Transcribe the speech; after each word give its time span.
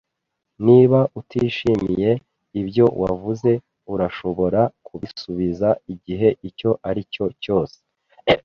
"Niba 0.65 0.99
utishimiye 1.19 2.11
ibyo 2.61 2.85
waguze, 3.01 3.51
urashobora 3.93 4.61
kubisubiza 4.85 5.69
igihe 5.93 6.29
icyo 6.49 6.71
ari 6.89 7.01
cyo 7.13 7.25
cyose." 7.43 7.77